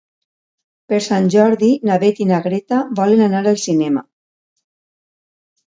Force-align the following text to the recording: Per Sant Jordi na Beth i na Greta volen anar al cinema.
Per 0.93 0.99
Sant 1.07 1.27
Jordi 1.35 1.69
na 1.89 1.99
Beth 2.05 2.23
i 2.25 2.27
na 2.31 2.41
Greta 2.49 2.81
volen 3.01 3.25
anar 3.29 3.45
al 3.53 3.61
cinema. 3.67 4.07